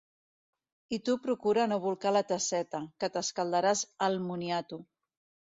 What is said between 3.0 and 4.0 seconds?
que t’escaldaràs